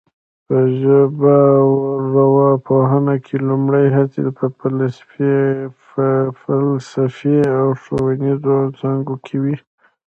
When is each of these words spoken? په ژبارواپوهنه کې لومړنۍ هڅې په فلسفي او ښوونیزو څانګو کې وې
په 0.47 0.57
ژبارواپوهنه 0.79 3.15
کې 3.25 3.35
لومړنۍ 3.47 3.87
هڅې 3.97 4.21
په 5.91 6.07
فلسفي 6.43 7.39
او 7.57 7.67
ښوونیزو 7.81 8.57
څانګو 8.79 9.15
کې 9.25 9.35
وې 9.43 9.55